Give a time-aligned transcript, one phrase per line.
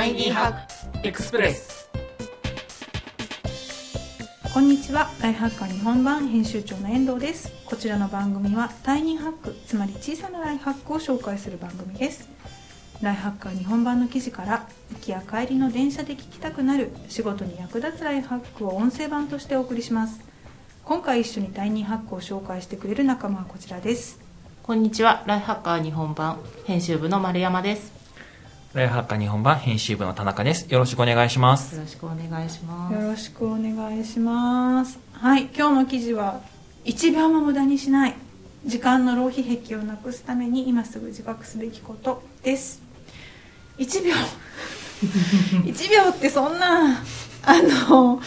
[0.00, 1.90] タイニーハックエクスプレス
[4.54, 5.10] こんにちは。
[5.20, 7.52] ライフハッカー日本版編集長の遠藤です。
[7.66, 12.30] こちらの番組はタイニーハックつまり小さなライフハックを紹介する番組です。
[13.02, 20.22] ライフハッカー日本版の記事から行きや帰りの電車で聞きたくなる仕事に役立つライフハックを音声版としてお送りします。
[20.82, 24.18] 今回一緒にタイニーハックを紹介してくれる仲間はこちらです。
[24.62, 27.99] こんにちは、ライフハッカー日本版編集部の丸山です。
[28.72, 30.72] ライフハッカー日本版編集部の田中です。
[30.72, 31.74] よろしくお願いします。
[31.74, 32.94] よろしくお願いします。
[32.94, 35.00] よろしくお願いします。
[35.12, 36.40] はい今日の記事は
[36.84, 38.14] 1秒も無駄にしない
[38.64, 42.80] 時間の浪費癖をなくすために今すぐ自覚すべきことです。
[43.78, 44.14] 1秒。
[45.66, 47.02] 1秒ってそんな
[47.42, 48.22] あの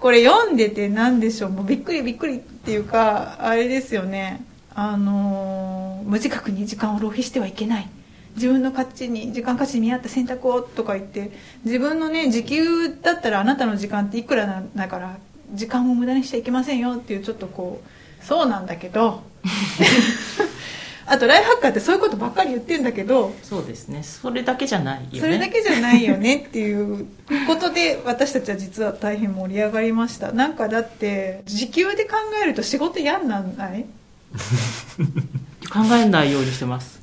[0.00, 1.50] これ読んでて何でしょう。
[1.50, 4.44] もうびっくりびっくりっていうかあれですよね。
[4.74, 7.88] あの無自覚に時間を浪費してはいけない
[8.36, 11.32] 自分の価値に時間価値に見合った選択をとか言って
[11.64, 15.18] 自分のね時給だったらあなたの時間っていくらなんだから
[15.52, 19.22] 時間を無駄にしちゃいけませんよっていうちょっとこうそうなんだけど
[21.08, 25.20] あとライフハッカーってそういうことばっかり言ってんだけどそうですね、それだけじゃないよね。
[25.20, 27.06] それだけじゃないよねっていう
[27.46, 33.86] ことで私たちは実は大変盛り上がりましたなんかだって時給で考えると仕事嫌になんない？
[35.72, 36.95] 考えないようにしてます。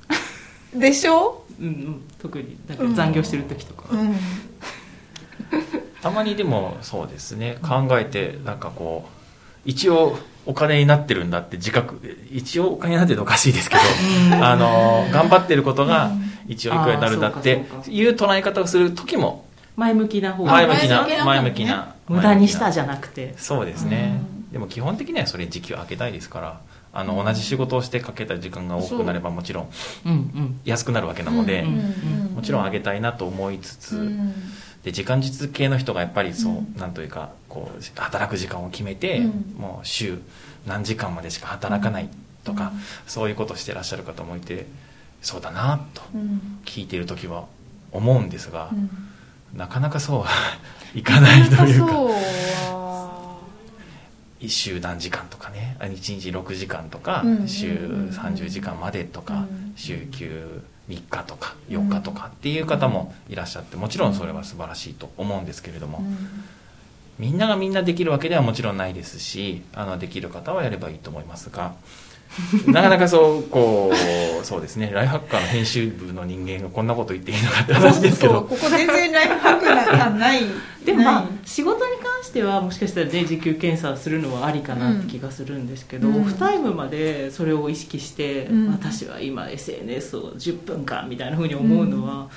[0.76, 1.44] でしょ？
[1.60, 3.86] うんうん、特になんか残業してる時とか。
[3.92, 4.16] うん。
[6.02, 7.58] たまにでもそうですね。
[7.62, 9.12] 考えてなんかこう
[9.66, 12.02] 一応お金になってるんだって自覚。
[12.32, 13.82] 一応お金になってるのおかしいですけど
[14.44, 16.12] あの頑張ってることが
[16.48, 19.46] 一応いくらになるんだっていう捉え方をする時も
[19.78, 23.28] 前向きな方前向きな前向きな前向きな無駄にしたじゃなくて。
[23.28, 23.38] な。
[23.38, 24.20] そうですね。
[24.52, 26.60] でも基本的にはそれ時給上げたいですから
[26.96, 29.70] あの同じ仕事をしてかけた時間が多くなればもちろん。
[30.64, 31.66] 安くなるわけなので、
[32.36, 34.34] もちろん上げたいなと思いつつ、うん。
[34.84, 36.76] で時間実系の人がやっぱりそう、うん。
[36.78, 39.56] なんというかこう働く時間を決めて、うん。
[39.58, 40.20] もう週
[40.68, 42.10] 何時間までしか働かない
[42.44, 42.82] とか、うん。
[43.08, 44.68] そういうことしてらっしゃる方もいて
[45.22, 46.60] そうだなとうん。
[46.64, 47.46] 聞いている時は
[47.92, 48.90] 思うんですが、うん。
[49.58, 50.30] なかなかそうは
[50.94, 52.83] いかないというか
[54.44, 59.74] 1週何時間とかね1日6時間とか、うん週30時間までとか、うん。
[59.76, 66.18] 週休3日とか4日とかっていう方もいらっしゃってもちろんそれは素晴らしいと思うんですけれども、うん。
[67.20, 71.74] みんながみんなできるわけではもちろんないですしあのできる方はやればいいと思いますが
[72.66, 78.42] なかなかそうこうそうですねライフハッカーの編集部の人間がこんなこと言っていいのかって話ですけど。
[78.42, 80.42] ここ全然ライフハックなない。
[80.84, 86.22] でもまあ仕事に関してはもしかしたらね時給検査するのはありかなって気がするんですけど、うん。
[86.22, 88.72] オフタイムまでそれを意識して、うん。
[88.72, 92.30] 私は今 SNS を10分間みたいなふうに思うのは、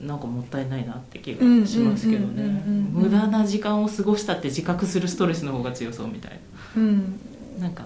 [0.00, 2.42] なんかもったいないなって気がしますけどね。
[2.42, 3.02] うんうんうんうんうん。
[3.04, 6.40] 無駄な時間を過ごしたって自覚するストレスの方が強そうみたい
[6.76, 7.20] うん。
[7.58, 7.84] ななんか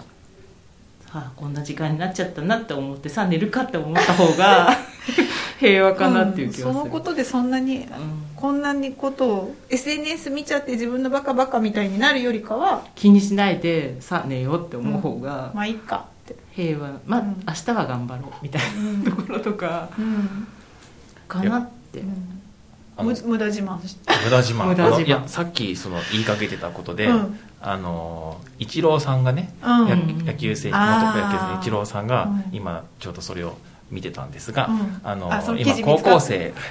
[1.12, 4.69] あこんな時間になっちゃったなって思ってさあ寝るかって思った方が
[5.65, 7.87] 平和かなっていう気がする、んそのことでそんなに、うん。
[8.37, 17.43] こんなにことを SNS 見ちゃって自分のバカバカみたいになるよりかは気にしないでさあ寝ようって思う方が、まあいいかって、平和まあ、うん。
[17.49, 20.47] 明日は頑張ろうみたいうんなところとかうん。
[21.27, 22.03] かなって。
[22.97, 24.67] 無駄自慢し無駄自慢。
[24.67, 24.95] 無駄自慢。
[24.95, 27.41] あのいやさっきその言いかけてたことで、うん。
[27.61, 29.89] あのイチローさんがね、うん。
[29.89, 32.55] や野球選手あー元野球選手のイチローさんが、うん。
[32.55, 33.57] 今ちょうどそれを
[33.91, 35.00] 見てたんですが、うん。
[35.03, 36.53] あの今高校生。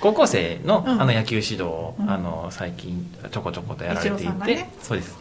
[0.00, 1.00] 高校生の,、うん。
[1.00, 2.10] あの野球指導を、うん。
[2.10, 4.70] あの最近ちょこちょことやられていて、ね。
[4.82, 5.16] そうです。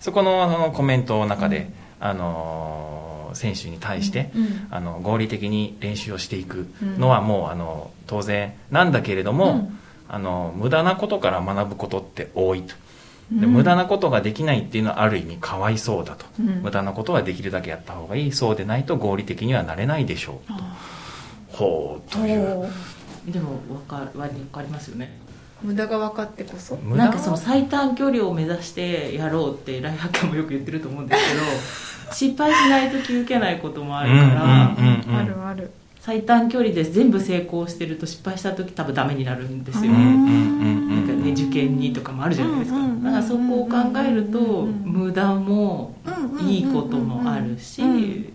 [0.00, 4.66] そこのあのコメントの中で、あの選手に対して、うん。
[4.70, 6.66] あの合理的に練習をしていく
[6.98, 9.78] のはもうあの当然なんだけれども、うん。
[10.08, 12.74] あの無駄なことから学ぶことって多いと
[13.40, 13.52] でうん。
[13.52, 16.46] 無駄なことができないっていうのはある意味かわいそうだと、うん。
[16.62, 18.32] 無駄なことはできるだけやった方がいい。
[18.32, 20.54] そうでないと合理的にはなれないでしょうと。
[20.54, 20.76] あ
[21.48, 23.32] ほうとーいう。
[23.32, 25.18] でも分かるわかりますよね。
[25.62, 26.76] 無駄が分かってこそ？
[26.76, 31.42] 無駄なんかその最短距離を目指してやろうってライフハッカーもよく言ってると思うんですけど
[32.12, 35.70] 失敗しないと気づけないこともあるから、あるある。
[36.00, 40.08] 最短距離で全部成功してると失敗した時多分ダメになるんですよ、うんうんう
[40.81, 40.81] ん
[41.32, 45.94] 受験にとかもあるじゃないですか、だからそこを考えるとうん無駄も
[46.40, 48.32] いいこともあるしうん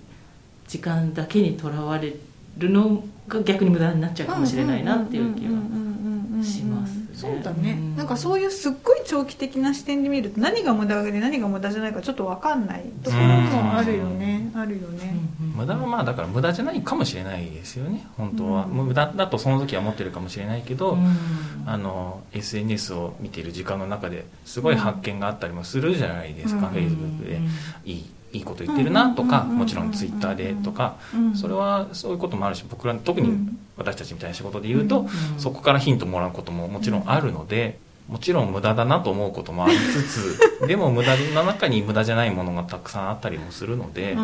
[0.67, 2.13] 時間だけにとらわれ
[2.57, 7.95] るのが逆に無駄になっちゃうかもしれないなっていう気はしますそうだね、ん。
[7.95, 15.15] なんかそういうすっごい長期的な視点で見ると何が無駄で何が無駄じゃないかちょっと分かんないところもあるよね、あるよね、
[15.55, 18.05] 無駄はまあだから無駄じゃないかもしれないですよね。
[18.17, 21.17] 本当は、うん無駄だとその時は思ってるかもしれないけど、うん。
[21.65, 26.73] あの SNS を見ている時間の中ですごい発見があったりもするじゃないですか、うん。
[26.75, 27.41] Facebook で。
[27.85, 30.97] いいいいこと言ってるなとか、もちろん Twitter でとか、
[31.33, 35.07] それはそういうこともあるし僕ら特に私たちみたいな仕事で言うと、
[35.38, 37.79] そこからヒントもらうことももちろんあるので、
[38.09, 44.18] もちろん無駄だなと思うこともありつつでも無駄の中に無駄じゃないものがたくさんあったりもするので、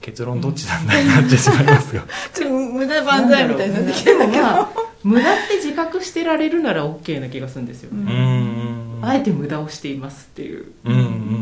[0.00, 2.04] 結論どっちなんだになってしまいますが。
[2.34, 4.46] ちょっと無駄万歳みたいになってきてるんだけど、
[5.02, 8.25] 無駄って自覚してられるなら OK な気がするんですよね、うん
[9.06, 10.72] あえて無駄をしていますっていう。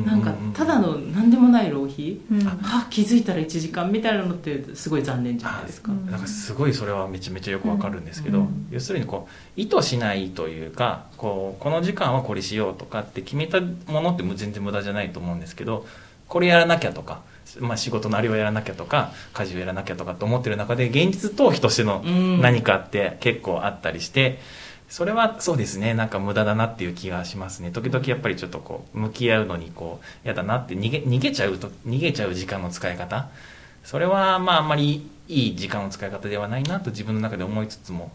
[0.06, 2.46] なんかただの何でもない浪費、うん。
[2.46, 6.10] あ気づいたら1時間みたいなのってすごい残念じゃないですか、うん。
[6.10, 8.66] なんかすごいそれはめちゃめちゃよくわかるんですけど、うん。
[8.70, 15.86] 要するにこう意図しないというかこうこの時間はこれしようとかって決めたものって全然無駄じゃないと思うんですけど
[16.28, 17.22] これやらなきゃとか、
[17.60, 22.40] まあ、仕事のあれをやらなきゃとか家事をやらなきゃとかと思ってる中で現実逃避としてのうん。
[22.40, 24.38] 何かって結構あったりして。
[24.88, 25.94] それはそうですね。
[25.94, 27.70] なんか無駄だなっていう気がしますね。
[27.70, 33.28] 時々やっぱりちょっとこう向き合うのにこう嫌だなって逃げ逃げちゃうと逃げちゃう時間の使い方。
[33.82, 38.12] それはまああんまりいい時間の使い方ではないなと自分の中で思いつつも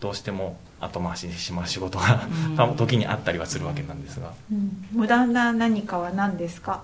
[0.00, 2.22] どうしても後回しにしまう仕事が
[2.58, 2.74] うん。
[2.76, 4.32] 時にあったりはするわけなんですが。
[4.50, 4.86] うん。
[4.92, 6.82] 無駄な何かは何ですか、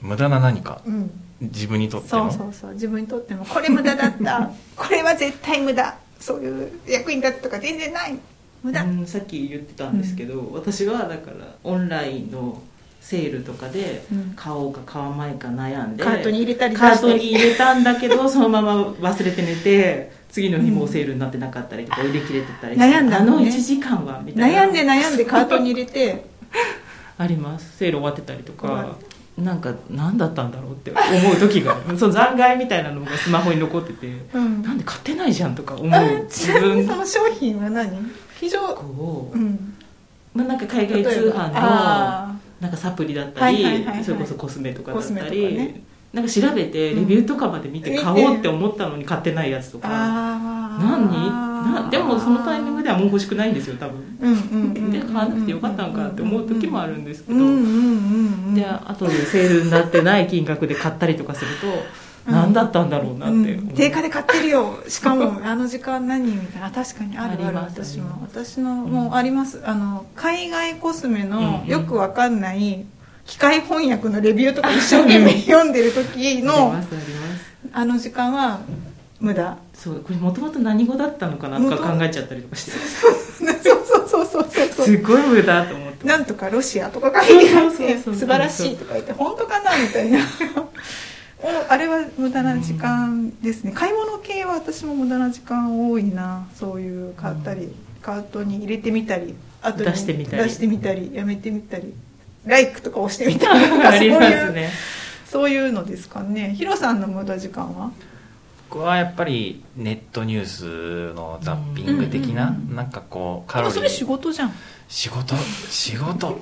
[0.00, 0.80] 無駄な何か？
[0.84, 1.10] うん、
[1.40, 2.30] 自分にとっての？
[2.32, 2.72] そうそうそう。
[2.72, 4.50] 自分にとってもこれ無駄だった。
[4.76, 5.94] これは絶対無駄。
[6.20, 8.16] そういう役に立つとか全然ない
[8.62, 12.62] 無駄、うんさっき言ってたんですけど、私はだからオンラインの
[13.00, 14.32] セールとかでうん。
[14.36, 24.62] 買おうか買わないか悩んでカートに入れたり出カートに入れたんだけど そのまま忘れて寝て次の日もうセールになってなかったりとか売り切れてたりして悩んだあののね1時間はみたいな。
[24.62, 26.24] 悩んで悩んでカートに入れて。
[27.18, 27.76] あります。
[27.76, 28.96] セール終わってたりとか
[29.38, 34.62] なんか何だったんだろうって思う時が その残骸みたいなのがスマホに残っててうん。
[34.62, 36.86] なんで買ってないじゃんとか思あうち自分。
[36.86, 37.90] その商品は何？
[38.38, 39.74] 非常こう、うん。
[40.34, 44.04] まあ、なんか海外通販のあなんかサプリだったはいりはいはいはい。
[44.04, 45.82] それこそコスメとかだったり、かね
[46.12, 49.80] なんか調べてレビューとかまで見てうん買おうって思ったのに買ってないやつとー。
[49.80, 51.52] か、何？
[51.62, 54.18] なでもそのタイミングではもう欲しくないんですよ多分。
[54.20, 57.38] うんうんで買わなくてよかったのかって思う時もあるんですけど、
[58.54, 61.66] で後でセールになってない金額で買ったりとかすると、
[62.26, 62.34] うん。
[62.34, 63.34] 何だったんだろうなって。
[63.34, 63.68] 思う、うん。
[63.68, 64.78] 定価で買ってるよ。
[64.88, 66.70] しかもあの時間何みたいな。
[66.70, 68.20] 確かにあるある私も。
[68.22, 69.62] 私のもうあります。
[69.64, 71.70] あの海外コスメのうん。
[71.70, 72.84] よくわかんない
[73.26, 76.74] 機械翻訳のレビューとか一生懸命読んでる時の
[77.72, 78.60] あの時間は
[79.20, 79.56] 無駄。
[79.74, 82.72] そうこれもともと何語だったのかなとか考えちゃったりとかして。
[82.72, 84.86] そうそうそうそうそうそう。
[84.86, 86.06] すごい無駄と思って。
[86.06, 90.18] なんとかロシアとか書いてあって素晴らしいとか言って本当かなみたいな。
[91.38, 93.72] おあれは無駄な時間ですね。
[93.72, 96.46] 買い物系は私も無駄な時間多いな。
[96.54, 100.44] そういう買ったり、カートに入れてみたり後に出してみたり。
[100.44, 101.94] 出してみたりやめてみたり
[102.44, 104.70] ライクとか押してみたりとかありますそういうね
[105.26, 106.54] そういうのですかね。
[106.56, 107.90] ヒロさんの無駄時間は？
[108.68, 112.76] 僕はやっぱりネットニュースのザッピング的な、うんうんうん。
[112.76, 113.88] なんかこうカロリー。
[113.88, 114.52] 仕事じゃん。
[114.88, 115.34] 仕事。
[115.68, 116.38] 仕事。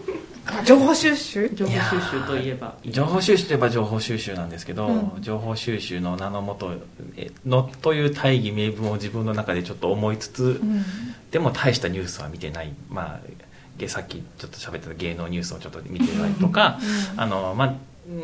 [0.65, 1.51] 情報収集？
[1.55, 2.75] 情報収集といえば。
[2.87, 5.23] 情報収集といえば情報収集なんですけど、うん。
[5.23, 6.73] 情報収集の名のもと
[7.17, 10.85] えのという大義名分を自分の中でちょっと思いつつ、うん。
[11.31, 12.73] でも大したニュースは見てない。
[12.89, 13.35] まあげ
[13.89, 16.79] さっきちょっと喋ってた芸能ニュースをちょっと見てたりとか、
[17.15, 17.75] うんあのまあ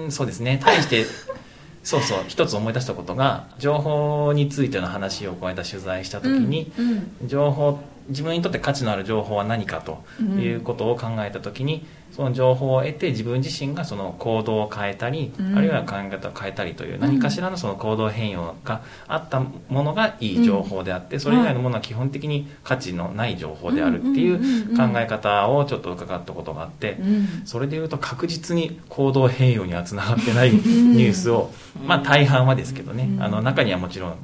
[0.02, 0.60] うんそうですね。
[0.62, 1.04] 対して
[1.84, 7.28] そうそう一つ思い出したことが情報についての話をこの間取材した時に、うん。
[7.28, 15.58] 情報自分にとって価値のある情報は何かということを考えた時に、その情報を得て自分自身がその行動を変えたり、うん。
[15.58, 27.42] あるいは考え方を変えたりという何かしらのその行動変容があったものがいい情報であって、それ以外のものは基本的に価値のない情報であるっていう考え方をちょっと伺ったことがあって、うん。
[27.44, 31.50] それでいうと確実に行動変容にはつながってないニュースを、
[31.84, 33.22] まあ大半はですけどね、うん。
[33.22, 34.16] あの中にはもちろん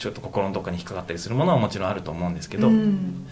[0.00, 3.26] ちょっと心のどっかに引っかかったりするものはもちろんあると思うんですけど、うん。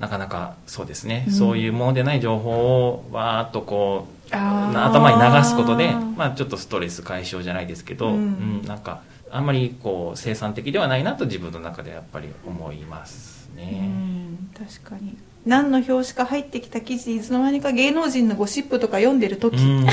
[0.00, 1.32] なかなかそうですね、うん。
[1.32, 2.50] そういうものでない情報
[2.88, 13.86] をわーっとこう頭に流すことで、まあ、ちょっとストレス解消じゃないですけど、ううんんなんかあんまりこう生産的ではないなと自分の中でやっぱり思いますうね。
[13.86, 15.16] ん確かに。
[15.44, 19.86] 何の表紙か入ってきた記事いつの間にか芸能人のゴシップとか読んでる時、うんうん。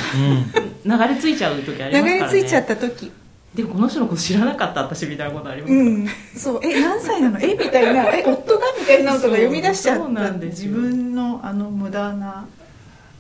[0.86, 2.20] 流れ着いちゃう時ありますからね。
[2.20, 3.12] 流れ着いちゃった時
[3.56, 6.08] でもこの人のこと知らなかった私みたいなことあります、うん。
[6.38, 6.60] そう。
[6.64, 7.40] え何歳なの？
[7.42, 8.06] えみたいな。
[8.10, 10.72] え夫がみたいなのとか読み出しちゃそうった自なんですよ。
[10.72, 12.46] 分のあの無駄な。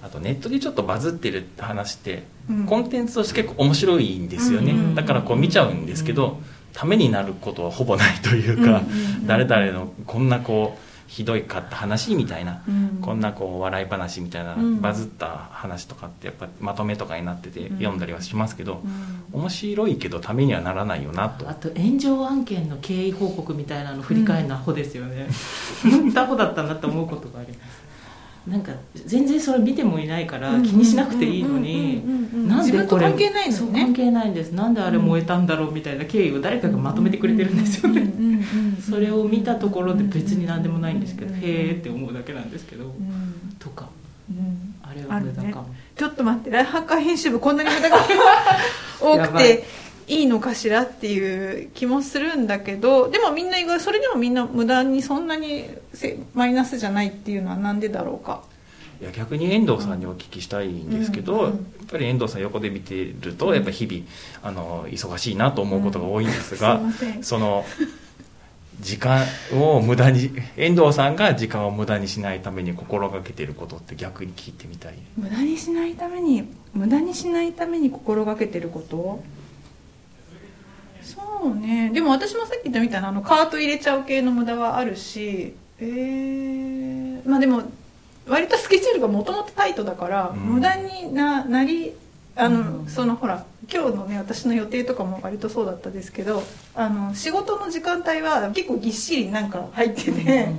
[0.03, 2.65] あとネットでちょっとバズってるって話って、うん。
[2.65, 4.79] コンテンツとして結構面白いんですよね、うん。
[4.79, 6.39] うんだからこう見ちゃうんですけど、
[6.73, 8.77] ためになることはほぼないというか、うんうんう
[9.23, 9.27] ん。
[9.27, 13.00] 誰々のこんなこうひどいかった話みたいな、うん。
[13.01, 14.80] こんなこう笑い話みたいな、うん。
[14.80, 17.77] バズった話とかってやっぱまとめとかになっててうん。
[17.80, 18.82] 読んだりはしますけど、
[19.34, 19.41] うん。
[19.41, 21.50] 面白いけどためにはならないよなと。
[21.50, 25.27] あと炎上案件の経緯報告みたいなの振り返るのアホですよね、
[25.84, 27.80] 本 当アホだったなって思うことがあります
[28.48, 32.01] なんか全然それ見てもいないから気にしなくていいのに
[32.33, 33.81] 自分と関係ないのね。
[33.81, 34.51] 関係ないんです。
[34.51, 38.12] なんであれ燃えたんだろうみたいな経緯を誰かがまとめてくれてるんですよね、
[38.89, 43.89] それを見たところで別に何でもないんですけど、うんへーって思うだけなんですけど、うんとか
[44.29, 44.75] うん。
[44.81, 46.50] あれは無駄かも、ちょっと待って。
[46.50, 47.98] ライハッカー編集部こんなに無駄が
[49.00, 49.63] 多くて
[50.08, 58.43] いいのかしらっていう気もするんだけどでもみんな意外それでもみんな無駄にそんなにせマイナスじゃないっていうのはなんでだろうか？
[59.00, 66.91] いや逆に遠藤さんにお聞きしたいんですけど、うんうんやっぱり遠藤さん横で見てるとやっぱり日々あの忙しいなと思うことが多いんですが、うん。
[66.93, 67.65] すその
[68.79, 74.93] 時間を無駄に遠藤さんが時間を無駄にしないために心がけていることって逆に聞いてみたい？
[75.17, 79.22] 無駄にしないために無駄にしないために心がけてること？
[81.41, 81.89] そうね。
[81.91, 85.55] でも私もさっき言ったみたいなあのカート入れちゃう系の無駄はあるし。
[85.79, 87.63] えー、まあでも
[88.27, 90.39] 割とスケジュールがもともとタイトだから、うん。
[90.39, 91.93] 無駄にななり
[92.36, 92.88] あの、うん。
[92.88, 96.43] そのほら今日のね私の予定とかも割とそうだったですけど
[96.75, 100.50] あの仕事の時間帯は結構ぎっしりなんか入ってて、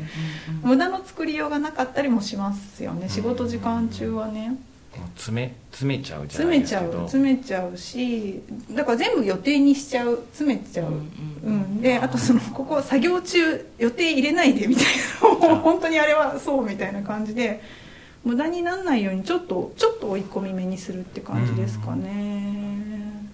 [0.62, 3.08] 無駄の作りようがなかったりもしますよね。
[3.08, 4.56] 仕事時間中はね
[5.16, 7.08] 詰め詰めちゃうじゃ詰めちゃうないですけど。
[7.08, 11.02] 詰めちゃうしだから全部予定にしちゃう詰めちゃう、ううんん。
[11.44, 11.80] うん。
[11.80, 15.52] であとそのここ作業中予定入れないでみたいな。
[15.62, 17.60] 本当にあれはそうみたいな感じで
[18.24, 23.26] 無駄にならないようにちょっとちょっと追い込み目にするって感じですかね、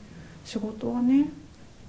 [0.44, 1.28] 仕事はね。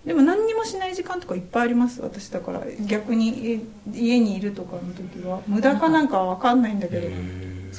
[0.06, 2.02] でも何にもしない時間とかいっぱいあります。
[2.02, 3.60] 私だから逆にえ
[3.94, 5.42] 家にいるとかの時は。
[5.48, 7.08] 無駄かなんかは分かんないんだけど、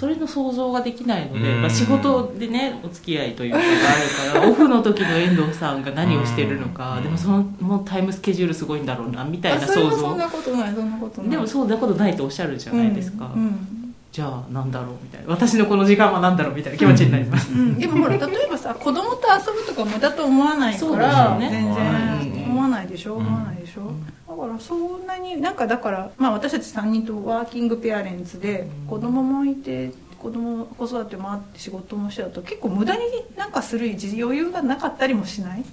[0.00, 1.60] それの想像ができないので、うん。
[1.60, 7.02] まあ、仕事でねお付き合いというかがあるから オフの時の遠藤さんが何をしてるのか、うん。
[7.02, 11.30] でもそのもうタイムスケジュールすごいんだろうなみたいなあそれ想像はそんなことないそんなことない。
[11.30, 13.79] でもそんなことないとおっしゃるじゃないですか、うんうん
[14.12, 15.28] じゃあなんだろうみたいな。
[15.28, 21.50] 私のこの時間は何だろうみたいな気持ちになります、うん、でもほら例えばさ子供と遊ぶとか無駄と思わないから、よね。
[21.50, 23.26] 全うん然思わないでしょ、うん。
[23.26, 28.86] 思わないでしょ、んだからそんなになんかだから、まあ、私たち3人とワーキングペアレンツでうん。
[28.88, 33.02] 子供もいて子供子育てもあって仕事もしてたと結構無駄に
[33.36, 35.64] なんかする余裕がなかったりもしない、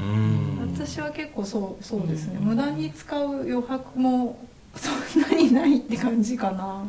[0.00, 0.72] うん。
[0.74, 2.48] 私は結構そうそうですね、うん。
[2.48, 4.38] 無駄に使う余白も
[4.74, 6.84] そんなにないって感じかな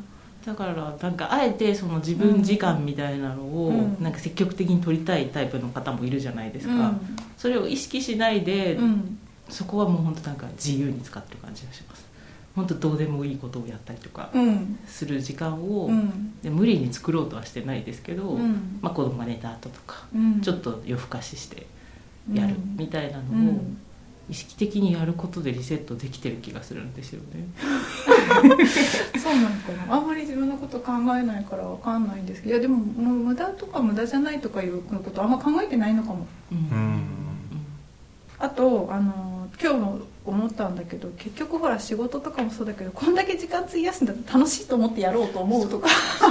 [0.47, 4.01] だからなんかあえてその自分時間みたいなのをうん。
[4.01, 7.01] なんか積極的に取りたいタイプの方もいるじゃないですか、うん。
[7.37, 9.19] それを意識しないで、うん。
[9.49, 12.07] そこはもう本当なんか自由に使ってる感じがします。
[12.55, 14.79] 本当どうでもいいことをやったりとかうん。
[14.87, 16.39] する時間を、うん。
[16.41, 18.79] で無理に作ろうとはしてないですけど、うん。
[18.81, 20.39] まあ、子供が寝た後とか、うん。
[20.39, 21.67] ちょっと夜更かしして
[22.33, 22.77] やるうん。
[22.77, 23.77] みたいなうのをん
[24.29, 27.47] 意識的にやることでリセットできてる気がするんですよね。
[29.17, 29.95] そうなのかな。
[29.95, 32.55] あんまり自分のこと考えないからわかんないんですけど。
[32.55, 36.27] いやでももう無駄とか無駄じゃないとかいうことあんま考えてないのかも。
[36.51, 36.57] うん。
[36.57, 37.17] うん
[38.39, 45.87] あとあの今日も思ったんだけど結局ほら仕事とかもそうだけどこんだけ時間費やすんだったら楽しいと思ってやろうと思うとか。
[45.87, 45.93] で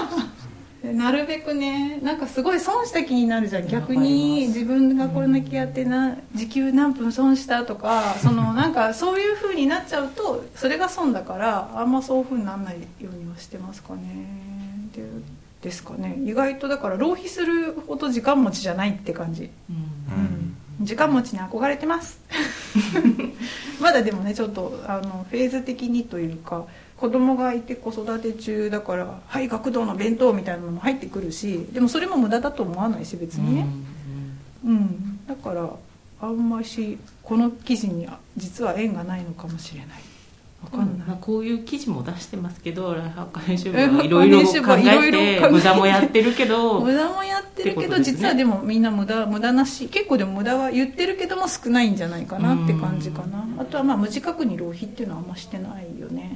[0.92, 3.68] なるべくねなんかすごい損した気になるじゃん。
[3.68, 14.00] 逆に自分がこれだけやってな時給何分損したとかそのなんかそういう風になっちゃうとそれが損だからあんまそういう風にならないようにはしてますかね。
[14.94, 15.02] で
[15.62, 16.16] ですかね。
[16.24, 19.50] 意外とだから浪費するほど時間持ちじゃないって感じ。
[19.70, 19.76] うん。
[19.76, 20.84] うん。
[20.86, 22.20] 時間持ちに憧れてます。
[23.80, 26.66] まだでもねちょっとあのフェーズ的にというか
[26.96, 33.66] 子供がいて子育て中だから「はい学童の弁当」みたいなのも入ってくるしでもそれも無駄だと思わないし別にね。
[34.64, 35.70] うん、だから
[36.20, 39.88] あんましこの記事に実は縁がないのかもしれない。
[40.64, 45.40] わかんない、まあ、こういう記事も出してますけど ライハッカー編集部はいろいろ考え考えて。
[45.40, 48.02] て無駄もやってるけど無駄もやってるけど、ね。
[48.04, 53.46] 実はでもみんな無駄無駄なし結構でも無駄は言ってるけども少ないんじゃないかなって感じかな。
[53.58, 56.35] あとはまあ無自覚に浪費っていうのはあんましてないよね。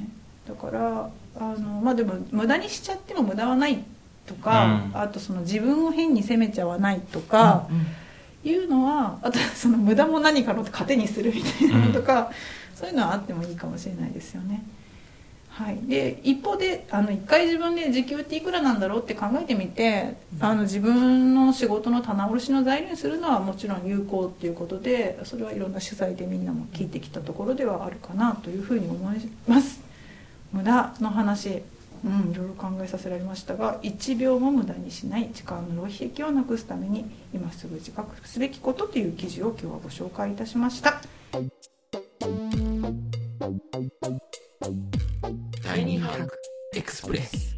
[0.61, 3.83] からあのまあでも無駄にしちゃっても無駄はない
[4.27, 5.01] とか、うん。
[5.01, 7.85] あとその自分を変に責めちゃわないとか、うん
[8.43, 12.31] いうのはあとその無駄も何かの糧にするみたいなのとか、
[12.71, 14.63] うん、そういうのはあってもいいかもしれないですよね。
[15.49, 29.81] はい、で一方であの一回自分で時給っていくらなんだろうって考えてみて、うん、あの自分の仕事の棚卸しの材料にするのはもちろん有効っていうことでそれはいろんな取材でみんなも聞いてきたところではあるかなというふうに思います
[30.51, 31.63] 無駄の話
[32.03, 41.01] うんいろいろ考えさせられましたが1秒も無駄にしない時間の浪費益をなくすために今すぐ自覚すべきことという記事を今日はご紹介いたしました。
[45.63, 46.37] 第2ハク
[46.75, 47.55] エクスプレス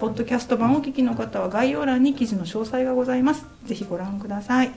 [0.00, 3.44] ポッドキャスト版をお聞きの方は概要欄に記事の詳細がございます。
[3.66, 4.70] ぜひご覧ください。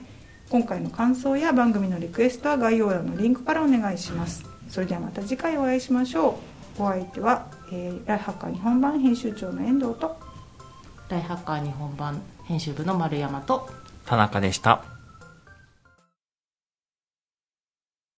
[0.50, 4.44] 今回の感想や番組のリクエストは概要欄のリンクからお願いします。
[4.68, 6.38] それではまた次回お会いしましょ
[6.78, 6.82] う。
[6.82, 10.14] お相手は、えー、ライハッカー日本版編集長の遠藤と
[11.08, 13.70] ライハッカー日本版編集部の丸山と
[14.04, 14.93] 田中でした